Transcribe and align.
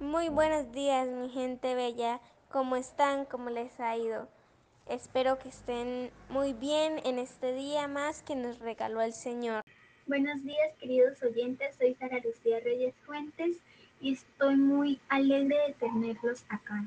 Muy 0.00 0.28
buenos 0.28 0.72
días, 0.72 1.08
mi 1.08 1.30
gente 1.30 1.74
bella. 1.74 2.20
¿Cómo 2.50 2.76
están? 2.76 3.24
¿Cómo 3.24 3.48
les 3.48 3.80
ha 3.80 3.96
ido? 3.96 4.28
Espero 4.86 5.38
que 5.38 5.48
estén 5.48 6.10
muy 6.28 6.52
bien 6.52 7.00
en 7.06 7.18
este 7.18 7.54
día 7.54 7.88
más 7.88 8.22
que 8.22 8.34
nos 8.34 8.58
regaló 8.58 9.00
el 9.00 9.14
Señor. 9.14 9.62
Buenos 10.06 10.44
días, 10.44 10.74
queridos 10.78 11.22
oyentes. 11.22 11.76
Soy 11.78 11.94
Sara 11.94 12.18
Lucía 12.22 12.60
Reyes 12.60 12.94
Fuentes 13.06 13.56
y 13.98 14.12
estoy 14.12 14.56
muy 14.56 15.00
alegre 15.08 15.56
de 15.66 15.72
tenerlos 15.72 16.44
acá. 16.50 16.86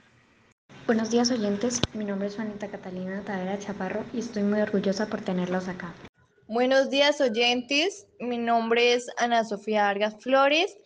Buenos 0.86 1.10
días, 1.10 1.32
oyentes. 1.32 1.82
Mi 1.94 2.06
nombre 2.06 2.28
es 2.28 2.36
Juanita 2.36 2.68
Catalina 2.68 3.24
Tavera 3.24 3.58
Chaparro 3.58 4.06
y 4.14 4.20
estoy 4.20 4.44
muy 4.44 4.62
orgullosa 4.62 5.08
por 5.08 5.22
tenerlos 5.22 5.68
acá. 5.68 5.96
Buenos 6.48 6.92
días, 6.92 7.20
oyentes. 7.22 8.06
Mi 8.20 8.38
nombre 8.38 8.94
es 8.94 9.08
Ana 9.18 9.44
Sofía 9.46 9.86
Vargas 9.86 10.16
Flores 10.22 10.78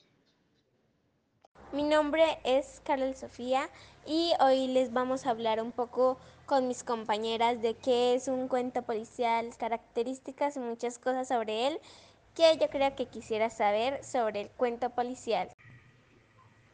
mi 1.74 1.82
nombre 1.82 2.24
es 2.44 2.82
Carol 2.86 3.16
Sofía 3.16 3.68
y 4.06 4.32
hoy 4.40 4.68
les 4.68 4.94
vamos 4.94 5.26
a 5.26 5.32
hablar 5.32 5.60
un 5.60 5.72
poco 5.72 6.20
con 6.46 6.68
mis 6.68 6.84
compañeras 6.84 7.64
de 7.64 7.74
qué 7.74 8.14
es 8.14 8.28
un 8.28 8.48
cuento 8.48 8.84
policial, 8.84 9.50
características 9.58 10.56
y 10.56 10.60
muchas 10.60 11.00
cosas 11.00 11.30
sobre 11.30 11.68
él 11.68 11.80
que 12.36 12.58
yo 12.62 12.68
creo 12.70 12.96
que 12.96 13.08
quisiera 13.08 13.50
saber 13.50 14.04
sobre 14.04 14.42
el 14.42 14.50
cuento 14.50 14.92
policial. 14.92 15.50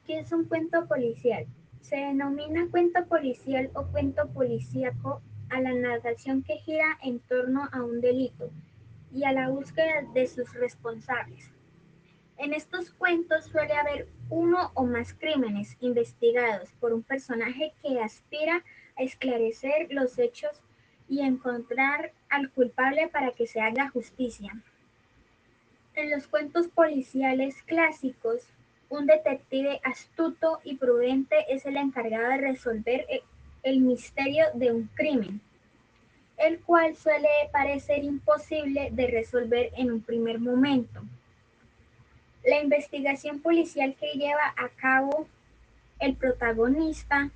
¿Qué 0.05 0.19
es 0.19 0.33
un 0.33 0.43
cuento 0.43 0.85
policial? 0.85 1.45
Se 1.79 1.95
denomina 1.95 2.67
cuento 2.69 3.05
policial 3.05 3.71
o 3.75 3.85
cuento 3.85 4.27
policíaco 4.27 5.21
a 5.49 5.61
la 5.61 5.73
narración 5.75 6.43
que 6.43 6.57
gira 6.57 6.97
en 7.03 7.19
torno 7.21 7.69
a 7.71 7.83
un 7.83 8.01
delito 8.01 8.49
y 9.13 9.23
a 9.23 9.31
la 9.31 9.47
búsqueda 9.47 10.03
de 10.13 10.27
sus 10.27 10.53
responsables. 10.55 11.49
En 12.39 12.53
estos 12.53 12.91
cuentos 12.91 13.47
suele 13.47 13.73
haber 13.73 14.07
uno 14.29 14.71
o 14.73 14.85
más 14.85 15.13
crímenes 15.13 15.75
investigados 15.81 16.71
por 16.79 16.93
un 16.93 17.03
personaje 17.03 17.73
que 17.83 17.99
aspira 17.99 18.63
a 18.95 19.03
esclarecer 19.03 19.87
los 19.89 20.17
hechos 20.17 20.61
y 21.09 21.19
encontrar 21.19 22.13
al 22.29 22.49
culpable 22.51 23.09
para 23.09 23.31
que 23.31 23.45
se 23.45 23.59
haga 23.59 23.89
justicia. 23.89 24.53
En 25.95 26.11
los 26.11 26.27
cuentos 26.27 26.69
policiales 26.69 27.61
clásicos, 27.63 28.47
un 28.87 29.05
detective 29.05 29.81
astuto 29.83 30.61
y 30.63 30.77
prudente 30.77 31.35
es 31.49 31.65
el 31.65 31.75
encargado 31.75 32.29
de 32.29 32.37
resolver 32.37 33.05
el 33.63 33.81
misterio 33.81 34.45
de 34.53 34.71
un 34.71 34.89
crimen, 34.95 35.41
el 36.37 36.61
cual 36.61 36.95
suele 36.95 37.27
parecer 37.51 38.01
imposible 38.05 38.91
de 38.93 39.07
resolver 39.07 39.71
en 39.75 39.91
un 39.91 40.01
primer 40.01 40.39
momento. 40.39 41.01
La 42.45 42.61
investigación 42.61 43.39
policial 43.41 43.95
que 43.99 44.13
lleva 44.13 44.53
a 44.57 44.69
cabo 44.69 45.27
el 45.99 46.15
protagonista 46.15 47.29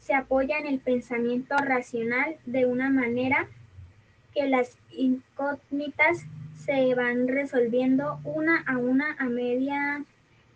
se 0.00 0.14
apoya 0.14 0.58
en 0.58 0.66
el 0.66 0.80
pensamiento 0.80 1.56
racional 1.56 2.36
de 2.46 2.66
una 2.66 2.90
manera 2.90 3.48
que 4.34 4.48
las 4.48 4.76
incógnitas 4.90 6.24
se 6.64 6.94
van 6.94 7.28
resolviendo 7.28 8.20
una 8.24 8.62
a 8.66 8.76
una 8.76 9.16
a 9.18 9.24
medida 9.24 10.04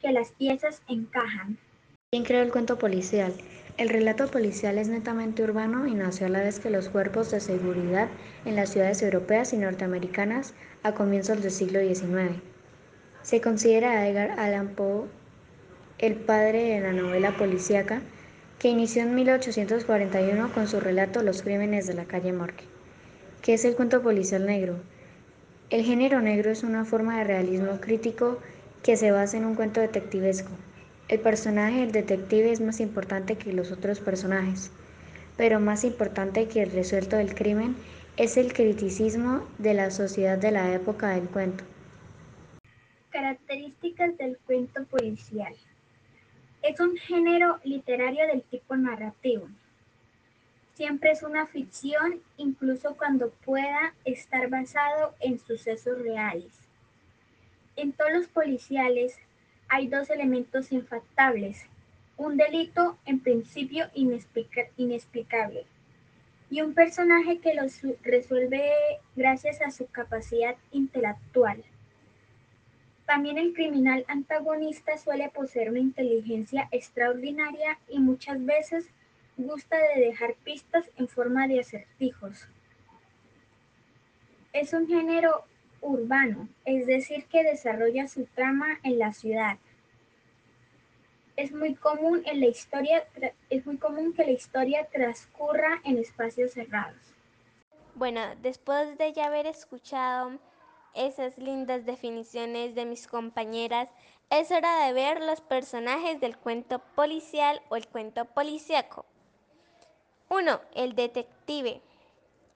que 0.00 0.12
las 0.12 0.32
piezas 0.32 0.82
encajan. 0.88 1.58
¿Quién 2.10 2.24
creó 2.24 2.42
el 2.42 2.50
cuento 2.50 2.78
policial? 2.78 3.32
El 3.78 3.88
relato 3.88 4.30
policial 4.30 4.76
es 4.76 4.88
netamente 4.88 5.42
urbano 5.42 5.86
y 5.86 5.94
nació 5.94 6.26
a 6.26 6.30
la 6.30 6.40
vez 6.40 6.60
que 6.60 6.68
los 6.68 6.90
cuerpos 6.90 7.30
de 7.30 7.40
seguridad 7.40 8.08
en 8.44 8.56
las 8.56 8.70
ciudades 8.70 9.02
europeas 9.02 9.52
y 9.54 9.56
norteamericanas 9.56 10.52
a 10.82 10.92
comienzos 10.92 11.40
del 11.40 11.50
siglo 11.50 11.80
XIX. 11.80 12.51
Se 13.22 13.40
considera 13.40 13.92
a 13.92 14.08
Edgar 14.08 14.40
Allan 14.40 14.70
Poe 14.70 15.06
el 15.98 16.16
padre 16.16 16.74
de 16.74 16.80
la 16.80 16.92
novela 16.92 17.36
policíaca 17.36 18.02
que 18.58 18.68
inició 18.68 19.02
en 19.02 19.14
1841 19.14 20.52
con 20.52 20.66
su 20.66 20.80
relato 20.80 21.22
Los 21.22 21.42
crímenes 21.42 21.86
de 21.86 21.94
la 21.94 22.04
calle 22.04 22.32
Morgue. 22.32 22.64
¿Qué 23.40 23.54
es 23.54 23.64
el 23.64 23.76
cuento 23.76 24.02
policial 24.02 24.44
negro? 24.44 24.76
El 25.70 25.84
género 25.84 26.20
negro 26.20 26.50
es 26.50 26.64
una 26.64 26.84
forma 26.84 27.18
de 27.18 27.24
realismo 27.24 27.80
crítico 27.80 28.40
que 28.82 28.96
se 28.96 29.12
basa 29.12 29.36
en 29.36 29.44
un 29.44 29.54
cuento 29.54 29.80
detectivesco. 29.80 30.50
El 31.06 31.20
personaje 31.20 31.78
del 31.78 31.92
detective 31.92 32.50
es 32.50 32.60
más 32.60 32.80
importante 32.80 33.36
que 33.36 33.52
los 33.52 33.70
otros 33.70 34.00
personajes, 34.00 34.72
pero 35.36 35.60
más 35.60 35.84
importante 35.84 36.48
que 36.48 36.62
el 36.62 36.72
resuelto 36.72 37.16
del 37.16 37.36
crimen 37.36 37.76
es 38.16 38.36
el 38.36 38.52
criticismo 38.52 39.46
de 39.58 39.74
la 39.74 39.92
sociedad 39.92 40.38
de 40.38 40.50
la 40.50 40.74
época 40.74 41.10
del 41.10 41.28
cuento. 41.28 41.64
Características 43.12 44.16
del 44.16 44.38
cuento 44.38 44.84
policial. 44.86 45.54
Es 46.62 46.80
un 46.80 46.96
género 46.96 47.60
literario 47.62 48.26
del 48.26 48.42
tipo 48.42 48.74
narrativo. 48.74 49.48
Siempre 50.72 51.10
es 51.10 51.22
una 51.22 51.46
ficción, 51.46 52.22
incluso 52.38 52.96
cuando 52.96 53.28
pueda 53.44 53.92
estar 54.06 54.48
basado 54.48 55.14
en 55.20 55.38
sucesos 55.38 55.98
reales. 55.98 56.52
En 57.76 57.92
todos 57.92 58.12
los 58.12 58.28
policiales 58.28 59.18
hay 59.68 59.88
dos 59.88 60.08
elementos 60.08 60.72
infactables. 60.72 61.66
Un 62.16 62.38
delito 62.38 62.96
en 63.04 63.20
principio 63.20 63.90
inexplicable 63.94 65.66
y 66.48 66.62
un 66.62 66.72
personaje 66.72 67.40
que 67.40 67.54
lo 67.54 67.64
resuelve 68.02 68.72
gracias 69.16 69.60
a 69.60 69.70
su 69.70 69.86
capacidad 69.86 70.56
intelectual. 70.70 71.62
También 73.12 73.36
el 73.36 73.52
criminal 73.52 74.06
antagonista 74.08 74.96
suele 74.96 75.28
poseer 75.28 75.68
una 75.68 75.80
inteligencia 75.80 76.66
extraordinaria 76.70 77.78
y 77.86 77.98
muchas 77.98 78.42
veces 78.42 78.88
gusta 79.36 79.76
de 79.76 80.00
dejar 80.00 80.34
pistas 80.36 80.90
en 80.96 81.08
forma 81.08 81.46
de 81.46 81.60
acertijos. 81.60 82.48
Es 84.54 84.72
un 84.72 84.86
género 84.88 85.44
urbano, 85.82 86.48
es 86.64 86.86
decir, 86.86 87.26
que 87.26 87.44
desarrolla 87.44 88.08
su 88.08 88.24
trama 88.24 88.78
en 88.82 88.98
la 88.98 89.12
ciudad. 89.12 89.58
Es 91.36 91.52
muy 91.52 91.74
común 91.74 92.22
en 92.24 92.40
la 92.40 92.46
historia 92.46 93.04
es 93.50 93.66
muy 93.66 93.76
común 93.76 94.14
que 94.14 94.24
la 94.24 94.30
historia 94.30 94.88
transcurra 94.90 95.82
en 95.84 95.98
espacios 95.98 96.52
cerrados. 96.52 97.14
Bueno, 97.94 98.22
después 98.40 98.96
de 98.96 99.12
ya 99.12 99.26
haber 99.26 99.44
escuchado 99.44 100.40
esas 100.94 101.36
lindas 101.38 101.84
definiciones 101.84 102.74
de 102.74 102.84
mis 102.84 103.06
compañeras, 103.06 103.88
es 104.30 104.50
hora 104.50 104.86
de 104.86 104.92
ver 104.92 105.20
los 105.22 105.40
personajes 105.40 106.20
del 106.20 106.38
cuento 106.38 106.78
policial 106.94 107.60
o 107.68 107.76
el 107.76 107.86
cuento 107.88 108.24
policíaco. 108.24 109.04
1. 110.28 110.60
El 110.74 110.94
detective. 110.94 111.82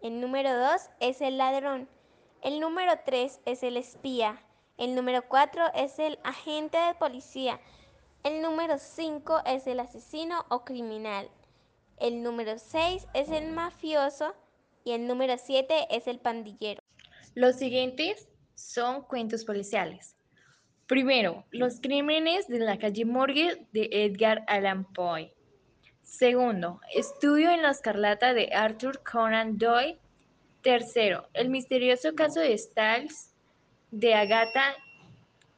El 0.01 0.21
número 0.21 0.57
2 0.59 0.91
es 1.01 1.21
el 1.21 1.37
ladrón. 1.37 1.89
El 2.41 2.61
número 2.61 2.93
3 3.05 3.41
es 3.45 3.63
el 3.63 3.77
espía. 3.77 4.43
El 4.79 4.95
número 4.95 5.29
4 5.29 5.73
es 5.75 5.99
el 5.99 6.19
agente 6.23 6.79
de 6.79 6.95
policía. 6.95 7.61
El 8.23 8.41
número 8.41 8.79
5 8.79 9.43
es 9.45 9.67
el 9.67 9.81
asesino 9.81 10.47
o 10.49 10.65
criminal. 10.65 11.31
El 11.99 12.23
número 12.23 12.59
6 12.59 13.07
es 13.15 13.31
el 13.31 13.53
mafioso 13.53 14.35
y 14.85 14.93
el 14.93 15.07
número 15.07 15.37
7 15.37 15.89
es 15.91 16.07
el 16.07 16.19
pandillero. 16.19 16.86
Los 17.37 17.57
siguientes 17.57 18.31
son 18.55 19.03
cuentos 19.03 19.45
policiales. 19.45 20.17
Primero, 20.87 21.45
Los 21.51 21.83
crímenes 21.83 22.49
de 22.49 22.61
la 22.61 22.79
calle 22.79 23.05
Morgue 23.05 23.67
de 23.73 23.91
Edgar 23.93 24.43
Allan 24.47 24.91
Poe. 24.95 25.35
Segundo, 26.03 26.81
Estudio 26.95 27.51
en 27.51 27.61
la 27.61 27.73
escarlata 27.73 28.33
de 28.33 28.49
Arthur 28.55 29.03
Conan 29.03 29.59
Doyle. 29.59 29.99
Tercero, 30.63 31.29
El 31.35 31.51
misterioso 31.51 32.15
caso 32.15 32.41
de 32.41 32.57
Stiles 32.57 33.35
de 33.91 34.15
Agatha 34.15 34.75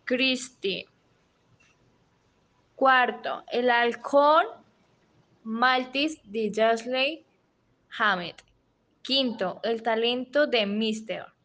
Christie. 0.04 0.84
Cuarto, 2.74 3.44
El 3.52 3.70
halcón 3.70 4.46
Maltese 5.44 6.20
de 6.24 6.50
Josley 6.52 7.24
Hammett. 7.96 8.42
Quinto, 9.02 9.60
El 9.62 9.80
talento 9.84 10.48
de 10.48 10.66
Mr. 10.66 11.37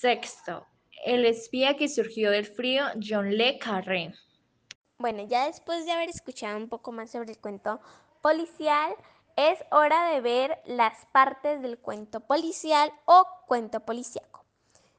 Sexto, 0.00 0.66
el 1.04 1.24
espía 1.24 1.76
que 1.76 1.88
surgió 1.88 2.32
del 2.32 2.44
frío, 2.44 2.84
John 3.00 3.36
Le 3.36 3.58
Carré. 3.58 4.12
Bueno, 4.98 5.24
ya 5.24 5.46
después 5.46 5.86
de 5.86 5.92
haber 5.92 6.10
escuchado 6.10 6.56
un 6.56 6.68
poco 6.68 6.90
más 6.90 7.12
sobre 7.12 7.30
el 7.30 7.38
cuento 7.38 7.80
policial, 8.20 8.92
es 9.36 9.58
hora 9.70 10.08
de 10.08 10.20
ver 10.20 10.58
las 10.64 11.06
partes 11.12 11.62
del 11.62 11.78
cuento 11.78 12.20
policial 12.20 12.92
o 13.04 13.24
cuento 13.46 13.80
policíaco. 13.80 14.44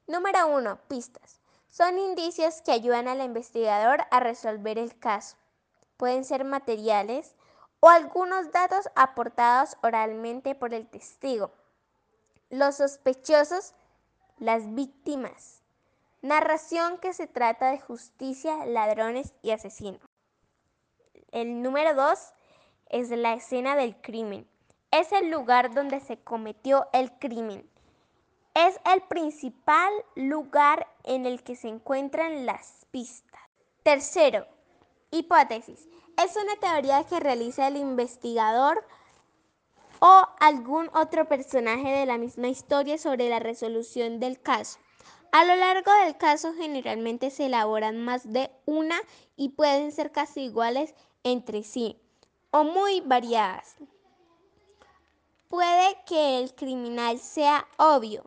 Número 0.07 0.47
1. 0.47 0.79
Pistas. 0.87 1.41
Son 1.67 1.99
indicios 1.99 2.61
que 2.61 2.71
ayudan 2.71 3.09
al 3.09 3.21
investigador 3.21 4.05
a 4.11 4.21
resolver 4.21 4.77
el 4.77 4.97
caso. 4.97 5.35
Pueden 5.97 6.23
ser 6.23 6.45
materiales 6.45 7.35
o 7.81 7.89
algunos 7.89 8.49
datos 8.53 8.89
aportados 8.95 9.75
oralmente 9.83 10.55
por 10.55 10.73
el 10.73 10.87
testigo. 10.87 11.51
Los 12.49 12.77
sospechosos 12.77 13.73
las 14.37 14.73
víctimas. 14.73 15.61
Narración 16.21 16.97
que 16.97 17.13
se 17.13 17.27
trata 17.27 17.71
de 17.71 17.79
justicia, 17.79 18.65
ladrones 18.65 19.33
y 19.41 19.51
asesinos. 19.51 20.01
El 21.31 21.61
número 21.61 21.93
dos 21.93 22.33
es 22.89 23.09
la 23.09 23.33
escena 23.33 23.75
del 23.75 23.95
crimen. 24.01 24.47
Es 24.91 25.11
el 25.11 25.29
lugar 25.29 25.73
donde 25.73 25.99
se 25.99 26.17
cometió 26.17 26.87
el 26.93 27.11
crimen. 27.19 27.69
Es 28.53 28.79
el 28.93 29.01
principal 29.01 29.91
lugar 30.15 30.87
en 31.03 31.25
el 31.25 31.43
que 31.43 31.55
se 31.55 31.67
encuentran 31.67 32.45
las 32.45 32.85
pistas. 32.89 33.41
Tercero, 33.83 34.47
hipótesis. 35.11 35.87
Es 36.23 36.35
una 36.37 36.55
teoría 36.55 37.03
que 37.03 37.19
realiza 37.19 37.67
el 37.67 37.77
investigador 37.77 38.85
o 39.99 40.27
algún 40.39 40.89
otro 40.93 41.27
personaje 41.27 41.89
de 41.89 42.05
la 42.05 42.17
misma 42.17 42.47
historia 42.47 42.97
sobre 42.97 43.29
la 43.29 43.39
resolución 43.39 44.19
del 44.19 44.41
caso. 44.41 44.79
A 45.31 45.43
lo 45.43 45.55
largo 45.55 45.91
del 46.03 46.15
caso 46.17 46.53
generalmente 46.53 47.29
se 47.29 47.47
elaboran 47.47 48.03
más 48.03 48.31
de 48.31 48.51
una 48.65 48.95
y 49.35 49.49
pueden 49.49 49.91
ser 49.91 50.11
casi 50.11 50.43
iguales 50.43 50.95
entre 51.23 51.63
sí 51.63 51.99
o 52.51 52.63
muy 52.63 53.01
variadas. 53.01 53.75
Puede 55.49 55.97
que 56.05 56.39
el 56.39 56.55
criminal 56.55 57.19
sea 57.19 57.67
obvio. 57.77 58.23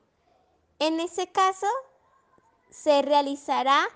En 0.78 1.00
ese 1.00 1.28
caso 1.28 1.66
se 2.70 3.02
realizará 3.02 3.88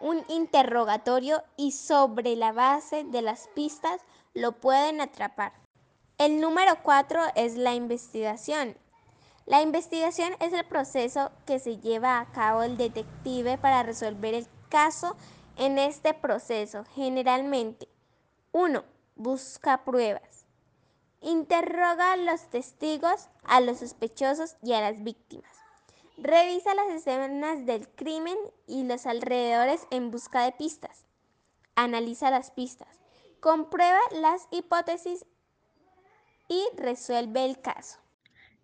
un 0.00 0.22
interrogatorio 0.28 1.42
y 1.56 1.72
sobre 1.72 2.36
la 2.36 2.52
base 2.52 3.04
de 3.04 3.22
las 3.22 3.48
pistas 3.48 4.02
lo 4.34 4.52
pueden 4.52 5.00
atrapar. 5.00 5.67
El 6.18 6.40
número 6.40 6.82
cuatro 6.82 7.22
es 7.36 7.56
la 7.56 7.74
investigación. 7.74 8.76
La 9.46 9.62
investigación 9.62 10.32
es 10.40 10.52
el 10.52 10.66
proceso 10.66 11.30
que 11.46 11.60
se 11.60 11.78
lleva 11.78 12.18
a 12.18 12.32
cabo 12.32 12.64
el 12.64 12.76
detective 12.76 13.56
para 13.56 13.84
resolver 13.84 14.34
el 14.34 14.48
caso. 14.68 15.16
En 15.56 15.78
este 15.78 16.14
proceso, 16.14 16.84
generalmente, 16.96 17.88
1. 18.50 18.84
Busca 19.14 19.84
pruebas. 19.84 20.44
Interroga 21.20 22.14
a 22.14 22.16
los 22.16 22.50
testigos, 22.50 23.28
a 23.44 23.60
los 23.60 23.78
sospechosos 23.78 24.56
y 24.60 24.72
a 24.72 24.80
las 24.80 25.00
víctimas. 25.04 25.52
Revisa 26.16 26.74
las 26.74 26.88
escenas 26.88 27.64
del 27.64 27.88
crimen 27.90 28.36
y 28.66 28.82
los 28.82 29.06
alrededores 29.06 29.86
en 29.90 30.10
busca 30.10 30.42
de 30.42 30.50
pistas. 30.50 31.06
Analiza 31.76 32.32
las 32.32 32.50
pistas. 32.50 32.98
Comprueba 33.38 34.00
las 34.10 34.48
hipótesis 34.50 35.24
y 36.48 36.62
resuelve 36.76 37.44
el 37.44 37.60
caso. 37.60 37.98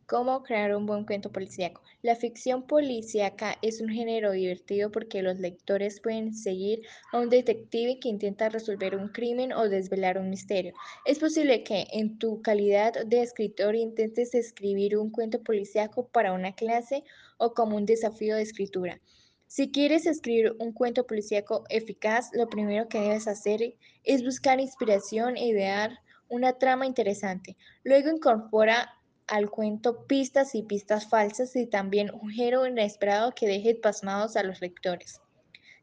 ¿Cómo 0.07 0.43
crear 0.43 0.77
un 0.77 0.85
buen 0.85 1.07
cuento 1.07 1.33
policíaco? 1.33 1.81
La 2.03 2.15
ficción 2.15 2.67
policíaca 2.67 3.57
es 3.63 3.81
un 3.81 3.89
género 3.89 4.33
divertido 4.33 4.91
porque 4.91 5.23
los 5.23 5.39
lectores 5.39 5.99
pueden 6.03 6.35
seguir 6.35 6.83
a 7.11 7.21
un 7.21 7.31
detective 7.31 7.99
que 8.01 8.11
intenta 8.11 8.51
resolver 8.51 8.97
un 8.97 9.09
crimen 9.09 9.55
o 9.55 9.67
desvelar 9.67 10.19
un 10.19 10.29
misterio. 10.29 10.75
Es 11.07 11.19
posible 11.19 11.63
que 11.63 11.87
en 11.91 12.19
tu 12.19 12.43
calidad 12.43 13.07
de 13.07 13.23
escritor 13.23 13.75
intentes 13.77 14.35
escribir 14.35 14.99
un 14.99 15.11
cuento 15.11 15.43
policíaco 15.43 16.07
para 16.09 16.35
una 16.35 16.55
clase 16.55 17.03
o 17.39 17.55
como 17.55 17.77
un 17.77 17.87
desafío 17.87 18.37
de 18.37 18.43
escritura. 18.43 19.01
Si 19.47 19.73
quieres 19.73 20.05
escribir 20.05 20.55
un 20.59 20.73
cuento 20.73 21.07
policíaco 21.07 21.65
eficaz, 21.71 22.29
lo 22.35 22.49
primero 22.49 22.89
que 22.89 23.01
debes 23.01 23.27
hacer 23.27 23.77
es 24.03 24.23
buscar 24.23 24.61
inspiración 24.61 25.39
e 25.39 25.47
idear 25.47 26.01
una 26.35 26.55
trama 26.59 26.87
interesante. 26.87 27.57
Luego 27.83 28.11
incorpora 28.11 28.95
al 29.27 29.51
cuento 29.51 30.07
pistas 30.07 30.55
y 30.55 30.63
pistas 30.63 31.09
falsas 31.09 31.57
y 31.57 31.67
también 31.67 32.11
un 32.13 32.31
giro 32.31 32.67
inesperado 32.67 33.33
que 33.33 33.47
deje 33.47 33.75
pasmados 33.75 34.37
a 34.37 34.43
los 34.43 34.61
lectores. 34.61 35.21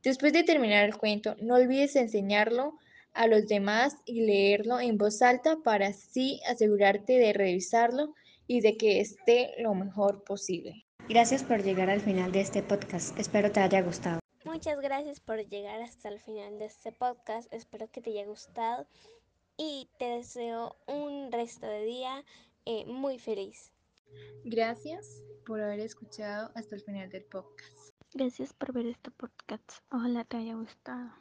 Después 0.04 0.34
de 0.34 0.44
terminar 0.44 0.86
el 0.86 0.98
cuento, 0.98 1.36
no 1.42 1.56
olvides 1.56 1.96
enseñarlo 1.96 2.78
a 3.14 3.28
los 3.28 3.48
demás 3.48 3.98
y 4.06 4.22
leerlo 4.22 4.80
en 4.80 4.98
voz 4.98 5.22
alta 5.22 5.58
para 5.64 5.88
así 5.88 6.40
asegurarte 6.48 7.14
de 7.14 7.34
revisarlo 7.34 8.14
y 8.48 8.62
de 8.62 8.78
que 8.78 9.00
esté 9.00 9.52
lo 9.60 9.74
mejor 9.76 10.24
posible. 10.24 10.86
Gracias 11.10 11.44
por 11.44 11.64
llegar 11.64 11.90
al 11.90 12.02
final 12.02 12.32
de 12.32 12.42
este 12.42 12.64
podcast. 12.64 13.18
Espero 13.20 13.52
te 13.52 13.60
haya 13.60 13.82
gustado. 13.82 14.20
Muchas 14.46 14.80
gracias 14.80 15.20
por 15.20 15.38
llegar 15.48 15.82
hasta 15.82 16.10
el 16.10 16.20
final 16.20 16.58
de 16.58 16.66
este 16.66 16.92
podcast. 16.92 17.52
Espero 17.54 17.90
que 17.92 18.02
te 18.02 18.10
haya 18.10 18.26
gustado 18.26 18.88
y 19.58 19.90
te 19.98 20.06
deseo 20.06 20.76
un 20.88 21.32
resto 21.32 21.68
de 21.68 21.84
día 21.84 22.24
eh, 22.66 22.86
muy 22.86 23.20
feliz. 23.20 23.72
Gracias 24.44 25.24
por 25.46 25.62
haber 25.62 25.80
escuchado 25.80 26.52
hasta 26.56 26.76
el 26.76 26.82
final 26.82 27.10
del 27.10 27.24
podcast. 27.26 27.92
Gracias 28.14 28.54
por 28.54 28.74
ver 28.74 28.88
este 28.88 29.12
podcast. 29.12 29.72
Ojalá 29.90 30.26
te 30.26 30.38
haya 30.38 30.56
gustado. 30.56 31.21